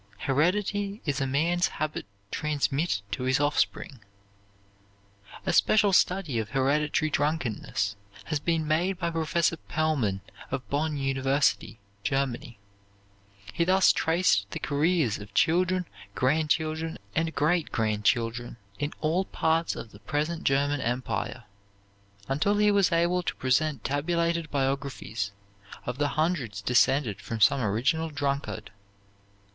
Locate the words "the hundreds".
25.99-26.59